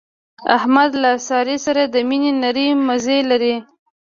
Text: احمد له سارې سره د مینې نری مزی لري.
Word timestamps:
احمد 0.57 0.91
له 1.03 1.11
سارې 1.27 1.57
سره 1.65 1.81
د 1.93 1.95
مینې 2.09 2.31
نری 2.41 2.67
مزی 2.87 3.19
لري. 3.29 3.55